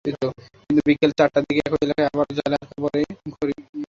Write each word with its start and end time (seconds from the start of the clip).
কিন্তু 0.05 0.27
বিকেল 0.87 1.11
চারটার 1.17 1.43
দিকে 1.47 1.61
একই 1.67 1.79
এলাকায় 1.85 2.07
আবার 2.13 2.27
জালে 2.37 2.55
আটকা 2.55 2.77
পড়ে 2.83 2.99
ঘড়িয়ালটি। 3.33 3.79